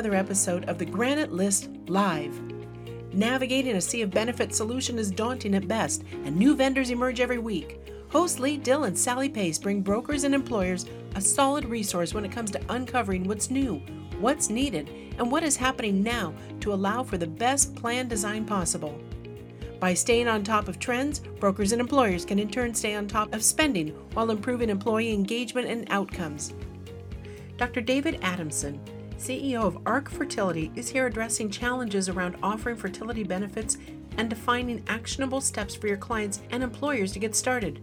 another 0.00 0.16
episode 0.16 0.64
of 0.64 0.78
the 0.78 0.84
Granite 0.86 1.30
List 1.30 1.68
Live. 1.88 2.40
Navigating 3.12 3.76
a 3.76 3.80
sea 3.82 4.00
of 4.00 4.10
benefit 4.10 4.54
solution 4.54 4.98
is 4.98 5.10
daunting 5.10 5.54
at 5.54 5.68
best, 5.68 6.04
and 6.24 6.34
new 6.34 6.56
vendors 6.56 6.88
emerge 6.88 7.20
every 7.20 7.36
week. 7.36 7.78
Hosts 8.08 8.38
Leigh 8.38 8.56
Dill 8.56 8.84
and 8.84 8.98
Sally 8.98 9.28
Pace 9.28 9.58
bring 9.58 9.82
brokers 9.82 10.24
and 10.24 10.34
employers 10.34 10.86
a 11.16 11.20
solid 11.20 11.66
resource 11.66 12.14
when 12.14 12.24
it 12.24 12.32
comes 12.32 12.50
to 12.52 12.62
uncovering 12.70 13.24
what's 13.24 13.50
new, 13.50 13.82
what's 14.20 14.48
needed, 14.48 14.88
and 15.18 15.30
what 15.30 15.42
is 15.42 15.54
happening 15.54 16.02
now 16.02 16.32
to 16.60 16.72
allow 16.72 17.02
for 17.02 17.18
the 17.18 17.26
best 17.26 17.76
plan 17.76 18.08
design 18.08 18.46
possible. 18.46 18.98
By 19.80 19.92
staying 19.92 20.28
on 20.28 20.42
top 20.42 20.66
of 20.66 20.78
trends, 20.78 21.18
brokers 21.18 21.72
and 21.72 21.80
employers 21.80 22.24
can 22.24 22.38
in 22.38 22.48
turn 22.48 22.74
stay 22.74 22.94
on 22.94 23.06
top 23.06 23.34
of 23.34 23.44
spending 23.44 23.88
while 24.14 24.30
improving 24.30 24.70
employee 24.70 25.12
engagement 25.12 25.68
and 25.68 25.86
outcomes. 25.90 26.54
Dr. 27.58 27.82
David 27.82 28.18
Adamson, 28.22 28.80
CEO 29.20 29.62
of 29.62 29.78
ARC 29.84 30.08
Fertility, 30.08 30.72
is 30.74 30.88
here 30.88 31.06
addressing 31.06 31.50
challenges 31.50 32.08
around 32.08 32.36
offering 32.42 32.74
fertility 32.74 33.22
benefits 33.22 33.76
and 34.16 34.30
defining 34.30 34.82
actionable 34.88 35.42
steps 35.42 35.74
for 35.74 35.88
your 35.88 35.98
clients 35.98 36.40
and 36.50 36.62
employers 36.62 37.12
to 37.12 37.18
get 37.18 37.36
started. 37.36 37.80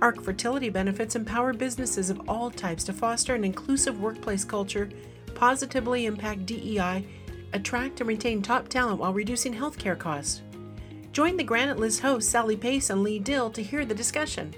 ARC 0.00 0.22
Fertility 0.22 0.68
Benefits 0.68 1.16
empower 1.16 1.52
businesses 1.52 2.08
of 2.08 2.20
all 2.28 2.52
types 2.52 2.84
to 2.84 2.92
foster 2.92 3.34
an 3.34 3.42
inclusive 3.42 4.00
workplace 4.00 4.44
culture, 4.44 4.88
positively 5.34 6.06
impact 6.06 6.46
DEI, 6.46 7.04
attract 7.52 8.00
and 8.00 8.06
retain 8.06 8.40
top 8.40 8.68
talent 8.68 9.00
while 9.00 9.12
reducing 9.12 9.52
healthcare 9.52 9.98
costs. 9.98 10.42
Join 11.10 11.36
the 11.36 11.42
Granite 11.42 11.80
List 11.80 12.00
hosts 12.00 12.30
Sally 12.30 12.56
Pace 12.56 12.90
and 12.90 13.02
Leigh 13.02 13.18
Dill 13.18 13.50
to 13.50 13.62
hear 13.62 13.84
the 13.84 13.94
discussion. 13.94 14.54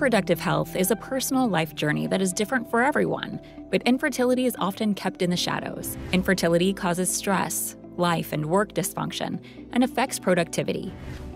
Reproductive 0.00 0.40
health 0.40 0.76
is 0.76 0.90
a 0.90 0.96
personal 0.96 1.46
life 1.46 1.74
journey 1.74 2.06
that 2.06 2.22
is 2.22 2.32
different 2.32 2.70
for 2.70 2.82
everyone, 2.82 3.38
but 3.70 3.82
infertility 3.82 4.46
is 4.46 4.56
often 4.58 4.94
kept 4.94 5.20
in 5.20 5.28
the 5.28 5.36
shadows. 5.36 5.94
Infertility 6.14 6.72
causes 6.72 7.14
stress, 7.14 7.76
life 7.98 8.32
and 8.32 8.46
work 8.46 8.72
dysfunction, 8.72 9.38
and 9.74 9.84
affects 9.84 10.18
productivity. 10.18 10.90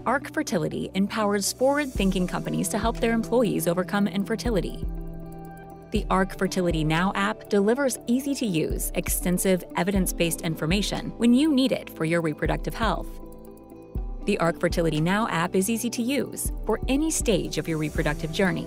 ARC 0.07 0.33
Fertility 0.33 0.91
empowers 0.95 1.53
forward 1.53 1.93
thinking 1.93 2.27
companies 2.27 2.71
to 2.71 2.79
help 2.79 3.01
their 3.01 3.13
employees 3.13 3.69
overcome 3.69 4.09
infertility. 4.09 4.87
The 5.91 6.07
ARC 6.09 6.39
Fertility 6.39 6.85
Now 6.85 7.13
app 7.15 7.51
delivers 7.51 7.99
easy 8.07 8.35
to 8.37 8.47
use, 8.47 8.93
extensive, 8.95 9.63
evidence 9.77 10.15
based 10.15 10.41
information 10.41 11.11
when 11.19 11.35
you 11.35 11.53
need 11.53 11.71
it 11.71 11.91
for 11.91 12.07
your 12.07 12.23
reproductive 12.23 12.73
health. 12.73 13.21
The 14.25 14.39
ARC 14.39 14.59
Fertility 14.59 15.03
Now 15.03 15.29
app 15.29 15.55
is 15.55 15.69
easy 15.69 15.91
to 15.91 16.03
use 16.03 16.51
for 16.65 16.81
any 16.89 17.11
stage 17.11 17.59
of 17.59 17.69
your 17.69 17.77
reproductive 17.77 18.33
journey. 18.33 18.67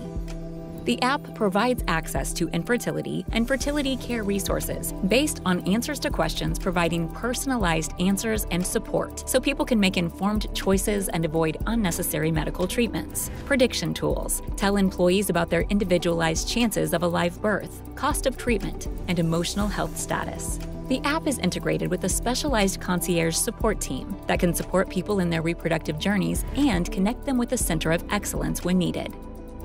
The 0.86 1.02
app 1.02 1.36
provides 1.36 1.84
access 1.88 2.32
to 2.34 2.48
infertility 2.50 3.26
and 3.32 3.46
fertility 3.46 3.98
care 3.98 4.24
resources 4.24 4.94
based 5.10 5.42
on 5.46 5.60
answers 5.68 6.00
to 6.00 6.10
questions, 6.12 6.58
providing 6.60 7.10
personalized 7.10 7.92
answers 8.00 8.46
and 8.52 8.66
support 8.66 9.28
so 9.28 9.40
people 9.40 9.66
can 9.66 9.80
make 9.80 9.98
informed 9.98 10.48
choices 10.56 11.10
and 11.10 11.26
avoid 11.26 11.58
unnecessary 11.66 12.32
medical 12.32 12.68
treatments. 12.68 13.32
Prediction 13.46 13.94
tools 13.94 14.42
tell 14.56 14.78
employees 14.78 15.30
about 15.30 15.50
their 15.50 15.64
individualized 15.64 16.48
chances 16.48 16.94
of 16.94 17.04
a 17.04 17.08
live 17.08 17.42
birth, 17.42 17.82
cost 17.96 18.28
of 18.28 18.38
treatment, 18.38 18.88
and 19.08 19.20
emotional 19.20 19.68
health 19.68 19.98
status. 19.98 20.60
The 20.88 21.02
app 21.04 21.28
is 21.28 21.38
integrated 21.40 21.92
with 21.92 22.06
a 22.06 22.10
specialized 22.10 22.80
concierge 22.80 23.36
support 23.36 23.82
team 23.82 24.16
that 24.28 24.40
can 24.40 24.54
support 24.54 24.90
people 24.90 25.20
in 25.20 25.30
their 25.30 25.42
reproductive 25.42 26.00
journeys 26.00 26.46
and 26.56 26.90
connect 26.90 27.26
them 27.26 27.38
with 27.38 27.52
a 27.52 27.58
center 27.58 27.92
of 27.92 28.06
excellence 28.10 28.64
when 28.64 28.78
needed. 28.78 29.14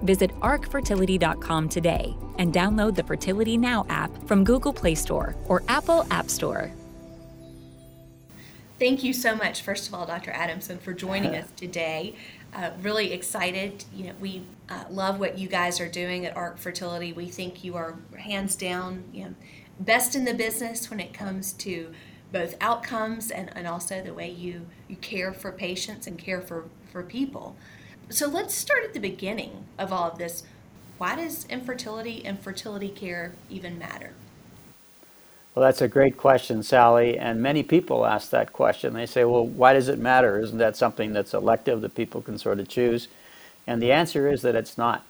Visit 0.03 0.35
arcfertility.com 0.41 1.69
today 1.69 2.17
and 2.39 2.53
download 2.53 2.97
the 2.97 3.05
Fertility 3.05 3.57
Now 3.57 3.87
app 3.89 4.11
from 4.27 4.43
Google 4.43 4.73
Play 4.73 4.97
Store 4.97 5.37
or 5.47 5.63
Apple 5.69 6.05
App 6.11 6.29
Store. 6.29 6.73
Thank 8.81 9.05
you 9.05 9.13
so 9.13 9.37
much, 9.37 9.63
first 9.63 9.87
of 9.87 9.95
all, 9.95 10.07
Dr. 10.07 10.33
Adamson, 10.33 10.79
for 10.79 10.93
joining 10.93 11.37
us 11.37 11.47
today. 11.55 12.17
Uh, 12.53 12.71
really 12.81 13.13
excited. 13.13 13.85
You 13.95 14.09
know, 14.09 14.13
we 14.21 14.43
uh, 14.69 14.85
love 14.91 15.21
what 15.21 15.39
you 15.39 15.47
guys 15.47 15.81
are 15.81 15.89
doing 15.89 16.27
at 16.27 16.37
ARC 16.37 16.59
Fertility. 16.59 17.13
We 17.13 17.27
think 17.27 17.63
you 17.63 17.77
are 17.77 17.97
hands 18.19 18.57
down, 18.57 19.05
you 19.13 19.27
know, 19.27 19.35
best 19.85 20.15
in 20.15 20.25
the 20.25 20.35
business 20.35 20.91
when 20.91 21.01
it 21.01 21.13
comes 21.13 21.53
to 21.55 21.93
both 22.33 22.55
outcomes 22.61 23.31
and, 23.31 23.51
and 23.57 23.67
also 23.67 24.03
the 24.03 24.15
way 24.15 24.31
you, 24.31 24.67
you 24.89 24.97
care 24.97 25.33
for 25.33 25.53
patients 25.53 26.07
and 26.07 26.19
care 26.19 26.41
for, 26.41 26.65
for 26.91 27.03
people. 27.03 27.57
So 28.09 28.27
let's 28.27 28.55
start 28.55 28.85
at 28.85 28.95
the 28.95 29.01
beginning 29.01 29.65
of 29.79 29.93
all 29.93 30.11
of 30.11 30.19
this. 30.19 30.45
Why 30.99 31.17
does 31.17 31.47
infertility 31.47 32.25
and 32.25 32.39
fertility 32.41 32.89
care 32.89 33.33
even 33.51 33.79
matter? 33.79 34.13
Well, 35.55 35.65
that's 35.65 35.83
a 35.83 35.89
great 35.89 36.17
question, 36.17 36.63
Sally. 36.63 37.19
And 37.19 37.43
many 37.43 37.63
people 37.63 38.07
ask 38.07 38.31
that 38.31 38.53
question. 38.53 38.95
They 38.95 39.05
say, 39.05 39.25
well, 39.25 39.47
why 39.47 39.75
does 39.75 39.89
it 39.89 39.99
matter? 39.99 40.41
Isn't 40.41 40.59
that 40.59 40.77
something 40.77 41.13
that's 41.13 41.35
elective 41.35 41.83
that 41.83 41.95
people 41.95 42.23
can 42.23 42.39
sort 42.39 42.59
of 42.59 42.69
choose? 42.69 43.09
And 43.67 43.83
the 43.83 43.93
answer 43.93 44.33
is 44.33 44.41
that 44.43 44.55
it's 44.55 44.79
not. 44.79 45.05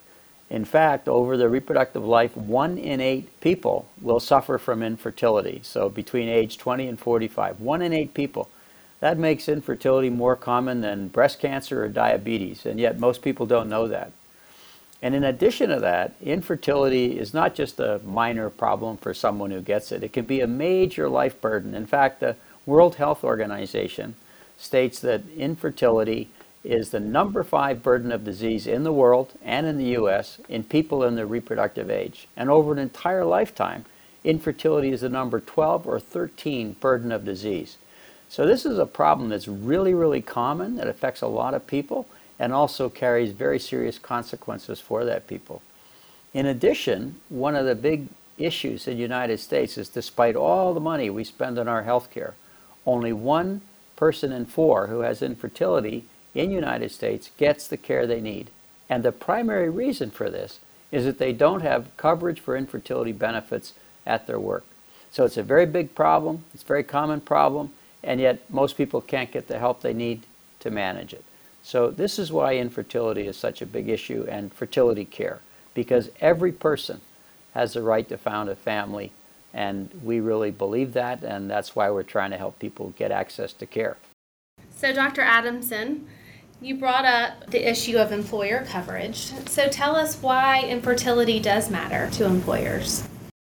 In 0.53 0.67
fact, 0.67 1.09
over 1.09 1.39
the 1.39 1.49
reproductive 1.49 2.05
life, 2.05 2.37
one 2.37 2.77
in 2.77 3.01
eight 3.01 3.41
people 3.41 3.89
will 4.03 4.21
suffer 4.21 4.59
from 4.59 4.83
infertility. 4.83 5.61
So 5.63 5.89
between 5.89 6.29
age 6.29 6.59
20 6.59 6.89
and 6.89 7.01
45, 7.01 7.59
one 7.59 7.81
in 7.81 7.95
eight 7.95 8.13
people. 8.13 8.51
That 9.01 9.17
makes 9.17 9.49
infertility 9.49 10.11
more 10.11 10.37
common 10.37 10.83
than 10.83 11.09
breast 11.09 11.41
cancer 11.41 11.83
or 11.83 11.89
diabetes, 11.89 12.67
and 12.67 12.79
yet 12.79 13.01
most 13.01 13.23
people 13.23 13.47
don't 13.47 13.71
know 13.71 13.89
that. 13.89 14.13
And 15.01 15.15
in 15.15 15.25
addition 15.25 15.71
to 15.71 15.81
that, 15.81 16.17
infertility 16.21 17.19
is 17.19 17.33
not 17.33 17.55
just 17.55 17.81
a 17.81 18.03
minor 18.05 18.51
problem 18.51 18.99
for 18.99 19.15
someone 19.15 19.53
who 19.53 19.63
gets 19.63 19.91
it, 19.91 20.05
it 20.05 20.13
can 20.13 20.27
be 20.27 20.43
a 20.43 20.47
major 20.47 21.09
life 21.09 21.41
burden. 21.41 21.75
In 21.75 21.87
fact, 21.87 22.21
the 22.21 22.37
World 22.67 22.97
Health 22.97 23.25
Organization 23.25 24.17
states 24.59 25.01
that 25.01 25.23
infertility 25.35 26.29
is 26.65 26.91
the 26.91 27.01
number 27.01 27.43
five 27.43 27.83
burden 27.83 28.13
of 28.13 28.25
disease 28.25 28.67
in 28.67 28.85
the 28.85 28.93
world 28.93 29.33
and 29.43 29.67
in 29.67 29.79
the 29.79 29.97
US 29.97 30.39
in 30.49 30.63
people 30.63 31.03
in 31.05 31.17
their 31.17 31.27
reproductive 31.27 31.91
age. 31.91 32.29
And 32.37 32.49
over 32.49 32.73
an 32.73 32.79
entire 32.79 33.25
lifetime, 33.25 33.85
infertility 34.25 34.91
is 34.91 35.01
the 35.01 35.09
number 35.09 35.41
12 35.41 35.87
or 35.87 35.99
13 35.99 36.77
burden 36.81 37.11
of 37.11 37.25
disease. 37.25 37.79
So 38.29 38.47
this 38.47 38.65
is 38.65 38.79
a 38.79 38.87
problem 38.87 39.29
that's 39.29 39.49
really, 39.49 39.93
really 39.93 40.23
common, 40.23 40.77
that 40.77 40.89
affects 40.89 41.21
a 41.21 41.27
lot 41.27 41.53
of 41.53 41.67
people, 41.67 42.07
and 42.39 42.53
also 42.53 42.89
carries 42.89 43.33
very 43.33 43.59
serious 43.59 43.99
consequences 43.99 44.81
for 44.81 45.05
that 45.05 45.27
people. 45.27 45.61
In 46.33 46.47
addition, 46.47 47.17
one 47.29 47.55
of 47.55 47.67
the 47.67 47.75
big 47.75 48.09
issues 48.39 48.89
in 48.89 48.95
the 48.97 49.03
United 49.03 49.39
States 49.39 49.77
is 49.77 49.89
despite 49.89 50.35
all 50.35 50.73
the 50.73 50.81
money 50.81 51.11
we 51.11 51.25
spend 51.25 51.59
on 51.59 51.69
our 51.69 51.83
health 51.83 52.11
care, 52.11 52.35
only 52.87 53.13
one 53.13 53.61
person 53.97 54.33
in 54.33 54.47
four 54.47 54.87
who 54.87 55.01
has 55.01 55.21
infertility 55.21 56.05
in 56.35 56.49
the 56.49 56.55
United 56.55 56.91
States 56.91 57.31
gets 57.37 57.67
the 57.67 57.77
care 57.77 58.07
they 58.07 58.21
need. 58.21 58.51
And 58.89 59.03
the 59.03 59.13
primary 59.13 59.69
reason 59.69 60.11
for 60.11 60.31
this 60.31 60.61
is 60.91 61.05
that 61.05 61.19
they 61.19 61.33
don't 61.33 61.63
have 61.63 61.97
coverage 61.97 62.41
for 62.41 62.57
infertility 62.57 63.13
benefits 63.13 63.75
at 64.07 64.27
their 64.27 64.39
work. 64.39 64.65
So 65.11 65.25
it's 65.25 65.37
a 65.37 65.43
very 65.43 65.67
big 65.67 65.95
problem, 65.95 66.45
it's 66.55 66.63
a 66.63 66.67
very 66.67 66.85
common 66.85 67.21
problem, 67.21 67.73
and 68.03 68.21
yet 68.21 68.41
most 68.51 68.77
people 68.77 69.01
can't 69.01 69.31
get 69.31 69.49
the 69.49 69.59
help 69.59 69.81
they 69.81 69.93
need 69.93 70.23
to 70.61 70.71
manage 70.71 71.13
it. 71.13 71.25
So 71.63 71.91
this 71.91 72.19
is 72.19 72.33
why 72.33 72.57
infertility 72.57 73.27
is 73.27 73.37
such 73.37 73.63
a 73.63 73.67
big 73.67 73.89
issue 73.89 74.27
and 74.29 74.53
fertility 74.53 75.05
care, 75.05 75.41
because 75.75 76.11
every 76.21 76.53
person 76.53 77.01
has 77.55 77.75
the 77.75 77.83
right 77.83 78.09
to 78.09 78.19
found 78.19 78.49
a 78.49 78.57
family, 78.57 79.13
and 79.55 79.91
we 80.03 80.19
really 80.19 80.51
believe 80.51 80.95
that, 80.95 81.23
and 81.23 81.51
that's 81.51 81.77
why 81.77 81.91
we're 81.91 82.03
trying 82.03 82.31
to 82.31 82.39
help 82.39 82.59
people 82.59 82.95
get 82.97 83.11
access 83.11 83.53
to 83.53 83.67
care. 83.67 83.97
So, 84.75 84.93
Dr. 84.93 85.21
Adamson, 85.21 86.09
you 86.63 86.77
brought 86.77 87.05
up 87.05 87.51
the 87.51 87.69
issue 87.69 87.99
of 87.99 88.13
employer 88.13 88.65
coverage. 88.65 89.33
So, 89.49 89.69
tell 89.69 89.97
us 89.97 90.23
why 90.23 90.63
infertility 90.63 91.41
does 91.41 91.71
matter 91.71 92.09
to 92.13 92.25
employers. 92.25 93.07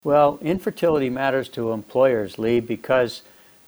Well, 0.03 0.39
infertility 0.43 1.11
matters 1.11 1.49
to 1.51 1.73
employers, 1.73 2.39
Leigh, 2.39 2.61
because 2.61 3.23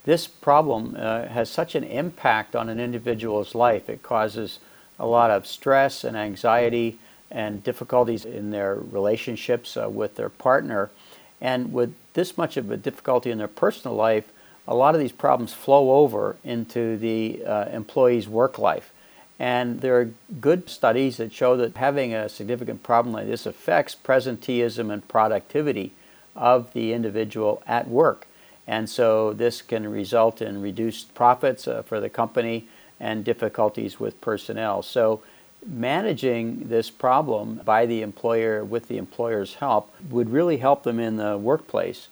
this 0.05 0.27
problem 0.27 0.97
uh, 0.99 1.27
has 1.27 1.51
such 1.51 1.75
an 1.75 1.85
impact 1.85 2.55
on 2.55 2.69
an 2.69 2.81
individual's 2.81 3.55
life. 3.55 3.89
It 3.89 4.03
causes 4.03 4.59
a 4.99 5.07
lot 5.07 5.31
of 5.31 5.47
stress 5.47 6.05
and 6.05 6.17
anxiety 6.17 6.99
and 7.31 7.63
difficulties 7.63 8.25
in 8.25 8.51
their 8.51 8.77
relationships 8.77 9.77
uh, 9.77 9.89
with 9.91 10.17
their 10.17 10.29
partner. 10.29 10.91
And 11.41 11.73
with 11.73 11.95
this 12.15 12.39
much 12.39 12.57
of 12.57 12.71
a 12.71 12.77
difficulty 12.77 13.31
in 13.31 13.39
their 13.39 13.49
personal 13.49 13.97
life, 13.97 14.33
a 14.69 14.75
lot 14.75 14.95
of 14.95 15.01
these 15.01 15.13
problems 15.13 15.53
flow 15.53 15.93
over 15.93 16.37
into 16.45 16.97
the 16.97 17.45
uh, 17.45 17.67
employee's 17.67 18.29
work 18.29 18.59
life. 18.59 18.93
And 19.39 19.81
there 19.81 20.01
are 20.01 20.11
good 20.41 20.71
studies 20.71 21.19
that 21.19 21.33
show 21.33 21.57
that 21.57 21.77
having 21.77 22.15
a 22.15 22.29
significant 22.29 22.83
problem 22.83 23.13
like 23.13 23.27
this 23.27 23.45
affects 23.45 23.95
presenteeism 23.95 24.91
and 24.93 25.07
productivity 25.07 25.93
of 26.35 26.73
the 26.73 26.93
individual 26.93 27.63
at 27.67 27.89
work. 27.89 28.27
And 28.67 28.89
so 28.89 29.33
this 29.33 29.63
can 29.63 29.91
result 29.91 30.43
in 30.43 30.61
reduced 30.61 31.15
profits 31.15 31.69
uh, 31.69 31.83
for 31.83 32.01
the 32.01 32.09
company 32.09 32.69
and 32.99 33.25
difficulties 33.25 34.01
with 34.01 34.21
personnel. 34.21 34.83
So 34.83 35.23
managing 35.65 36.69
this 36.69 36.91
problem 36.91 37.61
by 37.65 37.87
the 37.87 38.03
employer 38.03 38.65
with 38.65 38.89
the 38.89 38.99
employer's 38.99 39.55
help 39.55 39.93
would 40.11 40.31
really 40.31 40.59
help 40.59 40.83
them 40.83 40.99
in 40.99 41.17
the 41.17 41.37
workplace. 41.37 42.09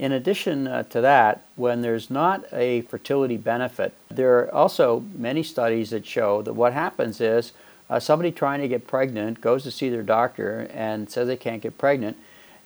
In 0.00 0.12
addition 0.12 0.66
uh, 0.66 0.84
to 0.84 1.02
that, 1.02 1.44
when 1.56 1.82
there's 1.82 2.08
not 2.08 2.50
a 2.54 2.80
fertility 2.80 3.36
benefit, 3.36 3.92
there 4.08 4.38
are 4.38 4.54
also 4.54 5.04
many 5.14 5.42
studies 5.42 5.90
that 5.90 6.06
show 6.06 6.40
that 6.40 6.54
what 6.54 6.72
happens 6.72 7.20
is 7.20 7.52
uh, 7.90 8.00
somebody 8.00 8.32
trying 8.32 8.62
to 8.62 8.68
get 8.68 8.86
pregnant 8.86 9.42
goes 9.42 9.62
to 9.64 9.70
see 9.70 9.90
their 9.90 10.02
doctor 10.02 10.70
and 10.72 11.10
says 11.10 11.28
they 11.28 11.36
can't 11.36 11.60
get 11.60 11.76
pregnant. 11.76 12.16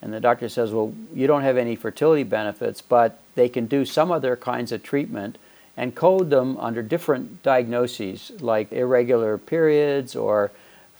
And 0.01 0.15
the 0.15 0.21
doctor 0.21 0.49
says, 0.49 0.71
Well, 0.71 0.95
you 1.13 1.27
don't 1.27 1.43
have 1.43 1.57
any 1.57 1.75
fertility 1.75 2.23
benefits, 2.23 2.81
but 2.81 3.19
they 3.35 3.49
can 3.49 3.67
do 3.67 3.85
some 3.85 4.13
other 4.13 4.37
kinds 4.37 4.71
of 4.71 4.85
treatment 4.85 5.37
and 5.77 5.97
code 5.97 6.31
them 6.31 6.57
under 6.59 6.83
different 6.83 7.43
diagnoses 7.43 8.31
like 8.39 8.73
irregular 8.73 9.39
periods 9.39 10.15
or 10.15 10.53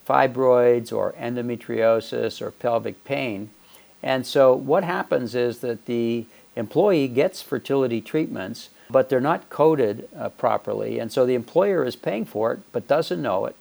fibroids 0.05 0.93
or 0.93 1.13
endometriosis 1.13 2.43
or 2.43 2.51
pelvic 2.51 3.05
pain. 3.05 3.51
And 4.05 4.27
so 4.27 4.55
what 4.55 4.85
happens 4.85 5.35
is 5.35 5.61
that 5.61 5.87
the 5.87 6.27
employee 6.57 7.09
gets 7.09 7.41
fertility 7.41 8.03
treatments, 8.03 8.69
but 8.91 9.09
they're 9.09 9.19
not 9.19 9.49
coded 9.49 10.07
uh, 10.15 10.29
properly. 10.29 10.99
And 10.99 11.11
so 11.11 11.25
the 11.25 11.35
employer 11.35 11.87
is 11.87 11.97
paying 11.97 12.27
for 12.27 12.53
it, 12.53 12.61
but 12.71 12.87
doesn't 12.87 13.23
know 13.23 13.47
it. 13.47 13.57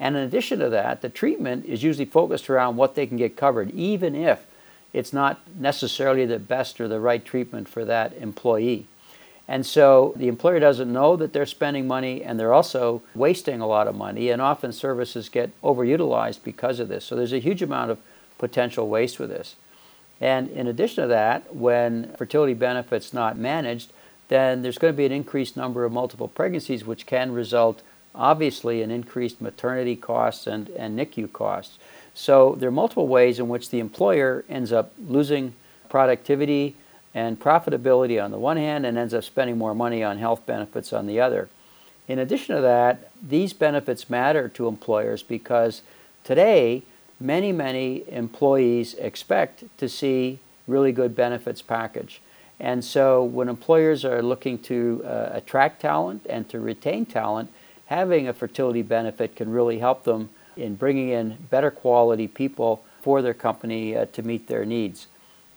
And 0.00 0.16
in 0.16 0.22
addition 0.22 0.60
to 0.60 0.70
that, 0.70 1.02
the 1.02 1.10
treatment 1.10 1.66
is 1.66 1.82
usually 1.82 2.06
focused 2.06 2.48
around 2.48 2.76
what 2.76 2.94
they 2.94 3.06
can 3.06 3.18
get 3.18 3.36
covered, 3.36 3.70
even 3.72 4.16
if 4.16 4.46
it's 4.94 5.12
not 5.12 5.40
necessarily 5.58 6.24
the 6.24 6.38
best 6.38 6.80
or 6.80 6.88
the 6.88 6.98
right 6.98 7.22
treatment 7.22 7.68
for 7.68 7.84
that 7.84 8.14
employee. 8.14 8.86
And 9.46 9.66
so 9.66 10.14
the 10.16 10.28
employer 10.28 10.58
doesn't 10.58 10.90
know 10.90 11.16
that 11.16 11.34
they're 11.34 11.44
spending 11.44 11.86
money 11.86 12.24
and 12.24 12.40
they're 12.40 12.54
also 12.54 13.02
wasting 13.14 13.60
a 13.60 13.66
lot 13.66 13.88
of 13.88 13.94
money, 13.94 14.30
and 14.30 14.40
often 14.40 14.72
services 14.72 15.28
get 15.28 15.50
overutilized 15.60 16.42
because 16.42 16.80
of 16.80 16.88
this. 16.88 17.04
So 17.04 17.14
there's 17.14 17.34
a 17.34 17.38
huge 17.38 17.60
amount 17.60 17.90
of 17.90 17.98
potential 18.38 18.88
waste 18.88 19.18
with 19.18 19.28
this. 19.28 19.56
And 20.22 20.50
in 20.50 20.68
addition 20.68 21.02
to 21.02 21.08
that, 21.08 21.52
when 21.52 22.14
fertility 22.16 22.54
benefits 22.54 23.12
not 23.12 23.36
managed, 23.36 23.92
then 24.28 24.62
there's 24.62 24.78
going 24.78 24.94
to 24.94 24.96
be 24.96 25.04
an 25.04 25.10
increased 25.10 25.56
number 25.56 25.84
of 25.84 25.90
multiple 25.90 26.28
pregnancies, 26.28 26.86
which 26.86 27.06
can 27.06 27.32
result 27.32 27.82
obviously 28.14 28.82
in 28.82 28.92
increased 28.92 29.40
maternity 29.40 29.96
costs 29.96 30.46
and, 30.46 30.68
and 30.70 30.96
NICU 30.96 31.32
costs. 31.32 31.76
So 32.14 32.54
there 32.56 32.68
are 32.68 32.72
multiple 32.72 33.08
ways 33.08 33.40
in 33.40 33.48
which 33.48 33.70
the 33.70 33.80
employer 33.80 34.44
ends 34.48 34.72
up 34.72 34.92
losing 35.08 35.54
productivity 35.88 36.76
and 37.14 37.40
profitability 37.40 38.22
on 38.22 38.30
the 38.30 38.38
one 38.38 38.56
hand 38.56 38.86
and 38.86 38.96
ends 38.96 39.14
up 39.14 39.24
spending 39.24 39.58
more 39.58 39.74
money 39.74 40.04
on 40.04 40.18
health 40.18 40.46
benefits 40.46 40.92
on 40.92 41.08
the 41.08 41.20
other. 41.20 41.48
In 42.06 42.20
addition 42.20 42.54
to 42.54 42.62
that, 42.62 43.10
these 43.20 43.52
benefits 43.52 44.08
matter 44.08 44.48
to 44.50 44.68
employers 44.68 45.22
because 45.22 45.82
today 46.22 46.84
many, 47.22 47.52
many 47.52 48.04
employees 48.08 48.94
expect 48.94 49.64
to 49.78 49.88
see 49.88 50.40
really 50.66 50.92
good 50.92 51.14
benefits 51.14 51.62
package. 51.62 52.20
And 52.58 52.84
so 52.84 53.22
when 53.24 53.48
employers 53.48 54.04
are 54.04 54.22
looking 54.22 54.58
to 54.60 55.02
uh, 55.04 55.30
attract 55.32 55.80
talent 55.80 56.26
and 56.28 56.48
to 56.48 56.60
retain 56.60 57.06
talent, 57.06 57.50
having 57.86 58.28
a 58.28 58.32
fertility 58.32 58.82
benefit 58.82 59.36
can 59.36 59.50
really 59.50 59.78
help 59.78 60.04
them 60.04 60.30
in 60.56 60.74
bringing 60.76 61.08
in 61.08 61.38
better 61.50 61.70
quality 61.70 62.28
people 62.28 62.84
for 63.00 63.22
their 63.22 63.34
company 63.34 63.96
uh, 63.96 64.06
to 64.12 64.22
meet 64.22 64.46
their 64.46 64.64
needs. 64.64 65.06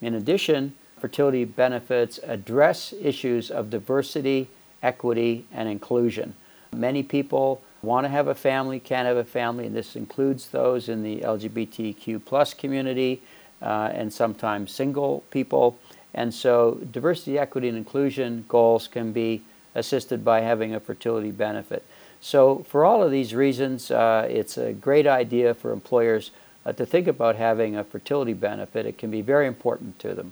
In 0.01 0.15
addition, 0.15 0.73
fertility 0.99 1.45
benefits 1.45 2.19
address 2.23 2.93
issues 2.99 3.51
of 3.51 3.69
diversity, 3.69 4.49
equity, 4.81 5.45
and 5.53 5.69
inclusion. 5.69 6.33
Many 6.73 7.03
people 7.03 7.61
want 7.85 8.05
to 8.05 8.09
have 8.09 8.27
a 8.27 8.35
family, 8.35 8.79
can 8.79 9.05
have 9.05 9.17
a 9.17 9.23
family, 9.23 9.65
and 9.65 9.75
this 9.75 9.95
includes 9.95 10.49
those 10.49 10.89
in 10.89 11.03
the 11.03 11.21
LGBTQ 11.21 12.23
plus 12.25 12.53
community 12.53 13.21
uh, 13.61 13.89
and 13.93 14.11
sometimes 14.11 14.71
single 14.71 15.23
people. 15.31 15.77
And 16.13 16.33
so 16.33 16.79
diversity, 16.91 17.37
equity, 17.37 17.67
and 17.67 17.77
inclusion 17.77 18.45
goals 18.47 18.87
can 18.87 19.11
be 19.11 19.43
assisted 19.75 20.23
by 20.23 20.41
having 20.41 20.73
a 20.73 20.79
fertility 20.79 21.31
benefit. 21.31 21.83
So 22.21 22.65
for 22.69 22.85
all 22.85 23.03
of 23.03 23.11
these 23.11 23.35
reasons, 23.35 23.91
uh, 23.91 24.27
it's 24.29 24.57
a 24.57 24.73
great 24.73 25.05
idea 25.05 25.53
for 25.53 25.71
employers 25.71 26.31
uh, 26.65 26.73
to 26.73 26.85
think 26.85 27.07
about 27.07 27.35
having 27.35 27.75
a 27.75 27.83
fertility 27.83 28.33
benefit. 28.33 28.85
It 28.85 28.97
can 28.97 29.11
be 29.11 29.21
very 29.21 29.45
important 29.45 29.99
to 29.99 30.13
them. 30.15 30.31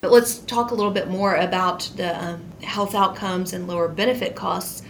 But 0.00 0.12
let's 0.12 0.38
talk 0.38 0.70
a 0.70 0.74
little 0.74 0.92
bit 0.92 1.08
more 1.08 1.34
about 1.34 1.90
the 1.96 2.22
um, 2.22 2.42
health 2.62 2.94
outcomes 2.94 3.54
and 3.54 3.66
lower 3.66 3.88
benefit 3.88 4.34
costs. 4.34 4.82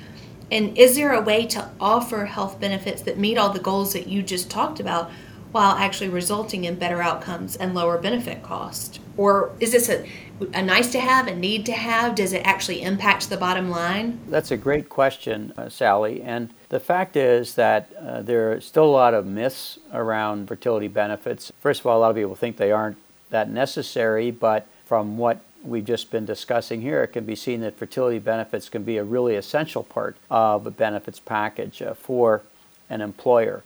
And 0.55 0.79
is 0.79 0.95
there 0.95 1.12
a 1.12 1.21
way 1.21 1.47
to 1.47 1.69
offer 1.81 2.27
health 2.27 2.61
benefits 2.61 3.03
that 3.03 3.19
meet 3.19 3.37
all 3.37 3.51
the 3.51 3.59
goals 3.59 3.93
that 3.93 4.06
you 4.06 4.23
just 4.23 4.49
talked 4.49 4.79
about 4.79 5.11
while 5.51 5.73
actually 5.73 6.11
resulting 6.11 6.62
in 6.62 6.77
better 6.77 7.03
outcomes 7.03 7.56
and 7.56 7.75
lower 7.75 7.99
benefit 7.99 8.41
cost? 8.45 9.01
Or 9.17 9.51
is 9.59 9.73
this 9.73 9.89
a, 9.89 10.06
a 10.53 10.62
nice 10.62 10.93
to 10.93 11.01
have, 11.01 11.27
a 11.27 11.35
need 11.35 11.67
to 11.67 11.73
have? 11.73 12.15
Does 12.15 12.33
it 12.33 12.47
actually 12.47 12.83
impact 12.83 13.31
the 13.31 13.37
bottom 13.37 13.69
line? 13.69 14.21
That's 14.29 14.53
a 14.53 14.56
great 14.56 14.89
question, 14.89 15.53
uh, 15.56 15.69
Sally. 15.69 16.23
And 16.23 16.55
the 16.69 16.79
fact 16.79 17.17
is 17.17 17.57
that 17.57 17.93
uh, 18.00 18.23
there 18.23 18.53
are 18.53 18.61
still 18.61 18.85
a 18.85 18.87
lot 18.87 19.12
of 19.12 19.27
myths 19.27 19.81
around 19.93 20.47
fertility 20.47 20.87
benefits. 20.87 21.50
First 21.59 21.81
of 21.81 21.89
all, 21.89 21.99
a 21.99 22.00
lot 22.00 22.11
of 22.11 22.17
people 22.17 22.37
think 22.37 22.59
they 22.59 22.71
aren't 22.71 22.99
that 23.31 23.50
necessary, 23.50 24.31
but 24.31 24.69
from 24.85 25.19
what 25.19 25.41
we've 25.64 25.84
just 25.84 26.11
been 26.11 26.25
discussing 26.25 26.81
here, 26.81 27.02
it 27.02 27.08
can 27.08 27.25
be 27.25 27.34
seen 27.34 27.61
that 27.62 27.78
fertility 27.78 28.19
benefits 28.19 28.69
can 28.69 28.82
be 28.82 28.96
a 28.96 29.05
really 29.05 29.37
essential 29.37 29.82
part 29.82 30.16
of 30.31 30.66
a 30.66 30.70
benefits 30.70 31.20
package 31.20 31.82
uh, 31.82 31.94
for 31.94 32.43
an 32.90 33.00
employer. 33.00 33.64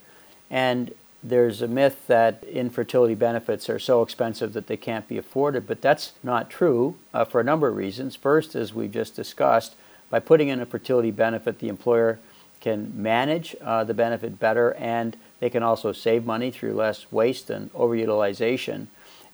And 0.50 0.92
there's 1.22 1.60
a 1.60 1.68
myth 1.68 2.06
that 2.06 2.44
infertility 2.44 3.14
benefits 3.14 3.68
are 3.68 3.78
so 3.78 4.02
expensive 4.02 4.52
that 4.52 4.68
they 4.68 4.76
can't 4.76 5.08
be 5.08 5.18
afforded, 5.18 5.66
but 5.66 5.82
that's 5.82 6.12
not 6.22 6.48
true 6.48 6.94
uh, 7.12 7.24
for 7.24 7.40
a 7.40 7.44
number 7.44 7.68
of 7.68 7.76
reasons. 7.76 8.14
First, 8.14 8.54
as 8.54 8.72
we've 8.72 8.92
just 8.92 9.16
discussed, 9.16 9.74
by 10.10 10.20
putting 10.20 10.48
in 10.48 10.60
a 10.60 10.66
fertility 10.66 11.10
benefit, 11.10 11.58
the 11.58 11.68
employer 11.68 12.18
can 12.60 12.92
manage 13.00 13.56
uh, 13.60 13.84
the 13.84 13.94
benefit 13.94 14.38
better 14.38 14.74
and 14.74 15.16
they 15.40 15.50
can 15.50 15.62
also 15.62 15.92
save 15.92 16.24
money 16.24 16.50
through 16.50 16.74
less 16.74 17.10
waste 17.12 17.50
and 17.50 17.72
overutilization. 17.72 18.86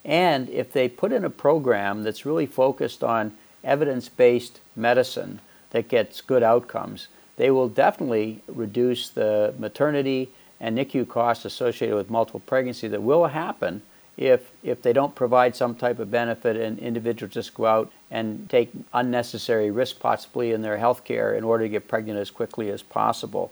And 0.04 0.50
if 0.50 0.72
they 0.72 0.88
put 0.88 1.12
in 1.12 1.24
a 1.24 1.30
program 1.30 2.02
that's 2.02 2.26
really 2.26 2.46
focused 2.46 3.02
on 3.02 3.32
evidence 3.62 4.08
based 4.08 4.60
medicine 4.76 5.40
that 5.70 5.88
gets 5.88 6.20
good 6.20 6.42
outcomes, 6.42 7.08
they 7.36 7.50
will 7.50 7.68
definitely 7.68 8.42
reduce 8.46 9.08
the 9.08 9.54
maternity 9.58 10.30
and 10.60 10.76
NICU 10.78 11.08
costs 11.08 11.44
associated 11.44 11.96
with 11.96 12.10
multiple 12.10 12.40
pregnancy 12.40 12.88
that 12.88 13.02
will 13.02 13.26
happen 13.26 13.82
if, 14.16 14.52
if 14.62 14.80
they 14.82 14.92
don't 14.92 15.14
provide 15.14 15.56
some 15.56 15.74
type 15.74 15.98
of 15.98 16.10
benefit 16.10 16.56
and 16.56 16.78
individuals 16.78 17.34
just 17.34 17.54
go 17.54 17.66
out 17.66 17.92
and 18.10 18.48
take 18.48 18.70
unnecessary 18.92 19.70
risk 19.70 19.98
possibly 19.98 20.52
in 20.52 20.62
their 20.62 20.76
health 20.76 21.04
care 21.04 21.34
in 21.34 21.42
order 21.42 21.64
to 21.64 21.68
get 21.68 21.88
pregnant 21.88 22.18
as 22.18 22.30
quickly 22.30 22.70
as 22.70 22.82
possible. 22.82 23.50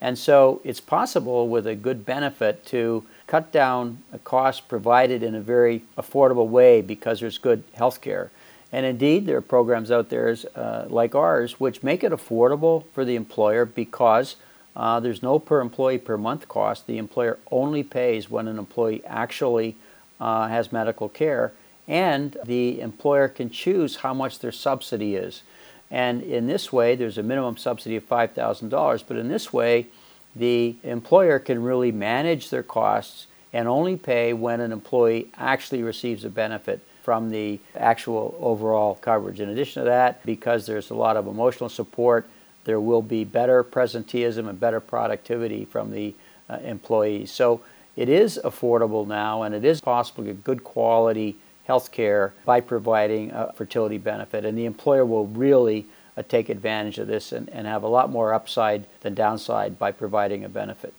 And 0.00 0.18
so 0.18 0.60
it's 0.64 0.80
possible 0.80 1.48
with 1.48 1.66
a 1.66 1.74
good 1.74 2.06
benefit 2.06 2.64
to 2.66 3.04
cut 3.26 3.52
down 3.52 4.02
a 4.12 4.18
cost 4.18 4.66
provided 4.66 5.22
in 5.22 5.34
a 5.34 5.40
very 5.40 5.84
affordable 5.98 6.48
way 6.48 6.80
because 6.80 7.20
there's 7.20 7.38
good 7.38 7.62
health 7.74 8.00
care. 8.00 8.30
And 8.72 8.86
indeed, 8.86 9.26
there 9.26 9.36
are 9.36 9.42
programs 9.42 9.90
out 9.90 10.08
there 10.08 10.34
uh, 10.54 10.84
like 10.88 11.14
ours 11.14 11.58
which 11.58 11.82
make 11.82 12.02
it 12.04 12.12
affordable 12.12 12.84
for 12.92 13.04
the 13.04 13.16
employer 13.16 13.64
because 13.64 14.36
uh, 14.76 15.00
there's 15.00 15.22
no 15.22 15.38
per 15.38 15.60
employee 15.60 15.98
per 15.98 16.16
month 16.16 16.48
cost. 16.48 16.86
The 16.86 16.98
employer 16.98 17.38
only 17.50 17.82
pays 17.82 18.30
when 18.30 18.48
an 18.48 18.58
employee 18.58 19.02
actually 19.04 19.76
uh, 20.20 20.48
has 20.48 20.72
medical 20.72 21.08
care, 21.08 21.52
and 21.88 22.36
the 22.44 22.80
employer 22.80 23.28
can 23.28 23.50
choose 23.50 23.96
how 23.96 24.14
much 24.14 24.38
their 24.38 24.52
subsidy 24.52 25.16
is. 25.16 25.42
And 25.90 26.22
in 26.22 26.46
this 26.46 26.72
way, 26.72 26.94
there's 26.94 27.18
a 27.18 27.22
minimum 27.22 27.56
subsidy 27.56 27.96
of 27.96 28.08
$5,000, 28.08 29.04
but 29.06 29.16
in 29.16 29.28
this 29.28 29.52
way, 29.52 29.88
the 30.36 30.76
employer 30.84 31.38
can 31.38 31.62
really 31.62 31.90
manage 31.90 32.50
their 32.50 32.62
costs 32.62 33.26
and 33.52 33.66
only 33.66 33.96
pay 33.96 34.32
when 34.32 34.60
an 34.60 34.70
employee 34.70 35.28
actually 35.36 35.82
receives 35.82 36.24
a 36.24 36.30
benefit 36.30 36.80
from 37.02 37.30
the 37.30 37.58
actual 37.74 38.36
overall 38.40 38.94
coverage. 38.94 39.40
In 39.40 39.48
addition 39.48 39.82
to 39.82 39.88
that, 39.88 40.24
because 40.24 40.66
there's 40.66 40.90
a 40.90 40.94
lot 40.94 41.16
of 41.16 41.26
emotional 41.26 41.68
support, 41.68 42.28
there 42.64 42.78
will 42.78 43.02
be 43.02 43.24
better 43.24 43.64
presenteeism 43.64 44.48
and 44.48 44.60
better 44.60 44.80
productivity 44.80 45.64
from 45.64 45.90
the 45.90 46.14
uh, 46.48 46.58
employees. 46.62 47.32
So 47.32 47.62
it 47.96 48.08
is 48.08 48.38
affordable 48.44 49.06
now 49.06 49.42
and 49.42 49.54
it 49.54 49.64
is 49.64 49.80
possible 49.80 50.24
to 50.24 50.32
get 50.32 50.44
good 50.44 50.62
quality 50.62 51.36
health 51.70 51.92
care 51.92 52.34
by 52.44 52.60
providing 52.60 53.30
a 53.30 53.52
fertility 53.52 53.96
benefit. 53.96 54.44
And 54.44 54.58
the 54.58 54.64
employer 54.64 55.06
will 55.06 55.28
really 55.28 55.86
uh, 56.16 56.22
take 56.24 56.48
advantage 56.48 56.98
of 56.98 57.06
this 57.06 57.30
and, 57.30 57.48
and 57.50 57.64
have 57.64 57.84
a 57.84 57.86
lot 57.86 58.10
more 58.10 58.34
upside 58.34 58.86
than 59.02 59.14
downside 59.14 59.78
by 59.78 59.92
providing 59.92 60.44
a 60.44 60.48
benefit. 60.48 60.92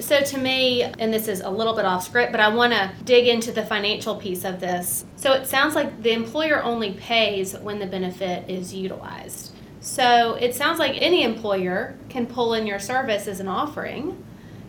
So, 0.00 0.20
to 0.20 0.38
me, 0.38 0.82
and 0.82 1.14
this 1.14 1.28
is 1.28 1.40
a 1.40 1.48
little 1.48 1.76
bit 1.76 1.84
off 1.84 2.02
script, 2.04 2.32
but 2.32 2.40
I 2.40 2.48
want 2.48 2.72
to 2.72 2.90
dig 3.04 3.28
into 3.28 3.52
the 3.52 3.64
financial 3.64 4.16
piece 4.16 4.44
of 4.44 4.58
this. 4.58 5.04
So, 5.14 5.32
it 5.34 5.46
sounds 5.46 5.76
like 5.76 6.02
the 6.02 6.12
employer 6.12 6.60
only 6.64 6.94
pays 6.94 7.56
when 7.56 7.78
the 7.78 7.86
benefit 7.86 8.50
is 8.50 8.74
utilized. 8.74 9.54
So, 9.80 10.34
it 10.34 10.56
sounds 10.56 10.80
like 10.80 11.00
any 11.00 11.22
employer 11.22 11.96
can 12.08 12.26
pull 12.26 12.54
in 12.54 12.66
your 12.66 12.80
service 12.80 13.28
as 13.28 13.38
an 13.38 13.46
offering 13.46 14.20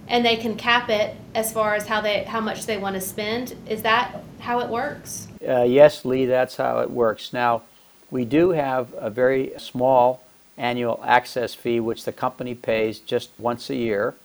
and 0.08 0.26
they 0.26 0.38
can 0.38 0.56
cap 0.56 0.90
it 0.90 1.16
as 1.36 1.52
far 1.52 1.76
as 1.76 1.88
how 1.88 2.02
they 2.02 2.24
how 2.24 2.40
much 2.40 2.66
they 2.66 2.78
want 2.78 2.96
to 2.96 3.02
spend. 3.02 3.56
Is 3.68 3.82
that 3.84 4.22
how 4.40 4.60
it 4.60 4.70
works? 4.70 5.28
Uh, 5.48 5.64
yes, 5.64 6.06
Leigh, 6.06 6.26
that's 6.26 6.58
how 6.58 6.80
it 6.80 6.90
works. 6.90 7.34
Now, 7.34 7.64
we 8.10 8.26
do 8.26 8.52
have 8.52 8.94
a 8.98 9.10
very 9.10 9.52
small 9.58 10.22
annual 10.58 11.02
access 11.06 11.54
fee, 11.54 11.80
which 11.80 12.06
the 12.06 12.12
company 12.12 12.56
pays 12.56 13.00
just 13.00 13.30
once 13.38 13.70
a 13.70 13.76
year. 13.76 14.16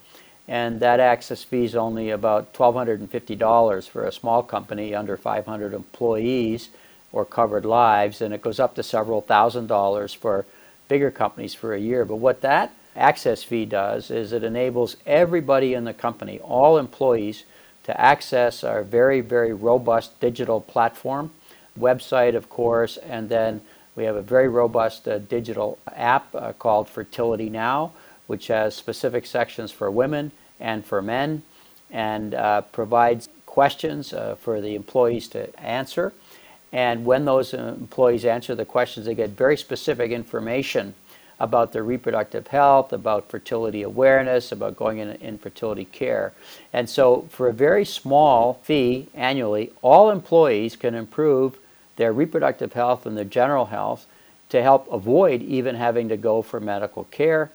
And 0.48 0.80
that 0.80 0.98
access 0.98 1.44
fee 1.44 1.64
is 1.64 1.76
only 1.76 2.10
about 2.10 2.52
$1,250 2.52 3.88
for 3.88 4.04
a 4.04 4.12
small 4.12 4.42
company 4.42 4.94
under 4.94 5.16
500 5.16 5.72
employees 5.72 6.68
or 7.12 7.24
covered 7.24 7.64
lives, 7.64 8.20
and 8.20 8.34
it 8.34 8.42
goes 8.42 8.58
up 8.58 8.74
to 8.74 8.82
several 8.82 9.20
thousand 9.20 9.66
dollars 9.66 10.14
for 10.14 10.46
bigger 10.88 11.10
companies 11.10 11.54
for 11.54 11.74
a 11.74 11.78
year. 11.78 12.04
But 12.04 12.16
what 12.16 12.40
that 12.40 12.72
access 12.96 13.42
fee 13.42 13.64
does 13.64 14.10
is 14.10 14.32
it 14.32 14.44
enables 14.44 14.96
everybody 15.06 15.74
in 15.74 15.84
the 15.84 15.94
company, 15.94 16.38
all 16.40 16.78
employees, 16.78 17.44
to 17.84 18.00
access 18.00 18.62
our 18.62 18.82
very, 18.82 19.20
very 19.20 19.52
robust 19.52 20.18
digital 20.20 20.60
platform, 20.60 21.30
website, 21.78 22.36
of 22.36 22.48
course, 22.48 22.96
and 22.96 23.28
then 23.28 23.60
we 23.96 24.04
have 24.04 24.16
a 24.16 24.22
very 24.22 24.48
robust 24.48 25.06
uh, 25.06 25.18
digital 25.18 25.78
app 25.94 26.34
uh, 26.34 26.52
called 26.54 26.88
Fertility 26.88 27.50
Now, 27.50 27.92
which 28.26 28.46
has 28.46 28.74
specific 28.74 29.26
sections 29.26 29.70
for 29.70 29.90
women 29.90 30.32
and 30.60 30.84
for 30.84 31.02
men 31.02 31.42
and 31.90 32.34
uh, 32.34 32.62
provides 32.62 33.28
questions 33.44 34.12
uh, 34.12 34.34
for 34.36 34.60
the 34.60 34.74
employees 34.74 35.28
to 35.28 35.60
answer. 35.60 36.12
And 36.72 37.04
when 37.04 37.26
those 37.26 37.52
uh, 37.52 37.74
employees 37.78 38.24
answer 38.24 38.54
the 38.54 38.64
questions, 38.64 39.04
they 39.04 39.14
get 39.14 39.30
very 39.30 39.58
specific 39.58 40.10
information 40.10 40.94
about 41.42 41.72
their 41.72 41.82
reproductive 41.82 42.46
health, 42.46 42.92
about 42.92 43.28
fertility 43.28 43.82
awareness, 43.82 44.52
about 44.52 44.76
going 44.76 44.98
in 44.98 45.10
infertility 45.14 45.84
care. 45.84 46.32
And 46.72 46.88
so, 46.88 47.22
for 47.30 47.48
a 47.48 47.52
very 47.52 47.84
small 47.84 48.60
fee 48.62 49.08
annually, 49.12 49.72
all 49.82 50.10
employees 50.10 50.76
can 50.76 50.94
improve 50.94 51.58
their 51.96 52.12
reproductive 52.12 52.74
health 52.74 53.06
and 53.06 53.16
their 53.16 53.24
general 53.24 53.66
health 53.66 54.06
to 54.50 54.62
help 54.62 54.90
avoid 54.92 55.42
even 55.42 55.74
having 55.74 56.08
to 56.10 56.16
go 56.16 56.42
for 56.42 56.60
medical 56.60 57.04
care. 57.04 57.50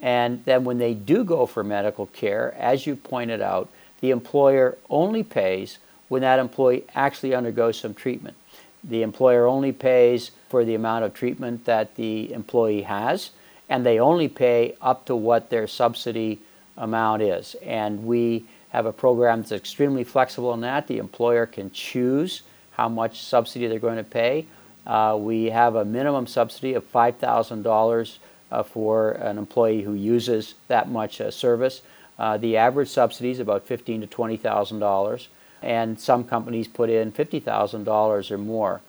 And 0.00 0.44
then, 0.44 0.64
when 0.64 0.78
they 0.78 0.94
do 0.94 1.22
go 1.22 1.46
for 1.46 1.62
medical 1.62 2.06
care, 2.06 2.52
as 2.58 2.88
you 2.88 2.96
pointed 2.96 3.40
out, 3.40 3.68
the 4.00 4.10
employer 4.10 4.76
only 4.90 5.22
pays 5.22 5.78
when 6.08 6.22
that 6.22 6.40
employee 6.40 6.84
actually 6.92 7.36
undergoes 7.36 7.78
some 7.78 7.94
treatment. 7.94 8.36
The 8.84 9.02
employer 9.02 9.46
only 9.46 9.72
pays 9.72 10.30
for 10.48 10.64
the 10.64 10.74
amount 10.74 11.04
of 11.04 11.14
treatment 11.14 11.64
that 11.64 11.96
the 11.96 12.32
employee 12.32 12.82
has, 12.82 13.30
and 13.68 13.84
they 13.84 13.98
only 13.98 14.28
pay 14.28 14.76
up 14.80 15.06
to 15.06 15.16
what 15.16 15.50
their 15.50 15.66
subsidy 15.66 16.40
amount 16.76 17.22
is. 17.22 17.56
And 17.62 18.04
we 18.04 18.44
have 18.70 18.86
a 18.86 18.92
program 18.92 19.40
that's 19.40 19.52
extremely 19.52 20.04
flexible 20.04 20.54
in 20.54 20.60
that. 20.60 20.86
The 20.86 20.98
employer 20.98 21.46
can 21.46 21.70
choose 21.70 22.42
how 22.72 22.88
much 22.88 23.20
subsidy 23.20 23.66
they're 23.66 23.78
going 23.78 23.96
to 23.96 24.04
pay. 24.04 24.46
Uh, 24.86 25.16
we 25.20 25.46
have 25.46 25.74
a 25.74 25.84
minimum 25.84 26.26
subsidy 26.26 26.74
of 26.74 26.90
$5,000 26.92 28.18
uh, 28.50 28.62
for 28.62 29.10
an 29.12 29.36
employee 29.36 29.82
who 29.82 29.94
uses 29.94 30.54
that 30.68 30.88
much 30.88 31.20
uh, 31.20 31.30
service. 31.30 31.82
Uh, 32.18 32.36
the 32.38 32.56
average 32.56 32.88
subsidy 32.88 33.30
is 33.30 33.38
about 33.38 33.66
15,000 33.66 34.08
to 34.08 34.16
$20,000 34.16 35.26
and 35.62 35.98
some 35.98 36.24
companies 36.24 36.68
put 36.68 36.90
in 36.90 37.12
$50,000 37.12 38.30
or 38.30 38.38
more. 38.38 38.80